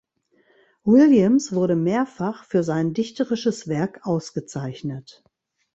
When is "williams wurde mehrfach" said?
0.83-2.43